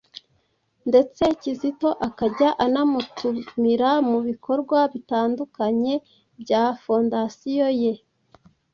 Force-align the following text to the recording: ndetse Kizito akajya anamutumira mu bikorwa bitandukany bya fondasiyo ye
ndetse 0.89 1.23
Kizito 1.41 1.89
akajya 2.07 2.49
anamutumira 2.65 3.89
mu 4.09 4.17
bikorwa 4.27 4.79
bitandukany 4.93 5.85
bya 6.41 6.63
fondasiyo 6.81 7.69
ye 7.81 7.93